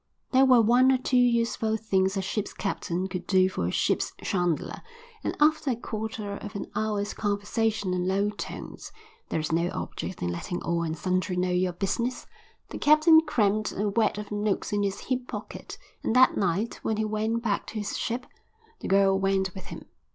There 0.31 0.45
were 0.47 0.61
one 0.63 0.91
or 0.91 0.97
two 0.97 1.15
useful 1.15 1.77
things 1.77 2.17
a 2.17 2.23
ship's 2.23 2.55
captain 2.55 3.07
could 3.07 3.27
do 3.27 3.47
for 3.49 3.67
a 3.67 3.71
ship's 3.71 4.13
chandler, 4.23 4.81
and 5.23 5.37
after 5.39 5.69
a 5.69 5.75
quarter 5.75 6.37
of 6.37 6.55
an 6.55 6.65
hour's 6.75 7.13
conversation 7.13 7.93
in 7.93 8.07
low 8.07 8.31
tones 8.31 8.91
(there 9.29 9.39
is 9.39 9.51
no 9.51 9.69
object 9.69 10.23
in 10.23 10.29
letting 10.31 10.59
all 10.63 10.81
and 10.81 10.97
sundry 10.97 11.35
know 11.37 11.51
your 11.51 11.73
business), 11.73 12.25
the 12.69 12.79
captain 12.79 13.21
crammed 13.27 13.71
a 13.77 13.89
wad 13.89 14.17
of 14.17 14.31
notes 14.31 14.73
in 14.73 14.81
his 14.81 15.01
hip 15.01 15.27
pocket, 15.27 15.77
and 16.01 16.15
that 16.15 16.35
night, 16.35 16.79
when 16.81 16.97
he 16.97 17.05
went 17.05 17.43
back 17.43 17.67
to 17.67 17.75
his 17.75 17.95
ship, 17.95 18.25
the 18.79 18.87
girl 18.87 19.19
went 19.19 19.53
with 19.53 19.65
him. 19.67 19.85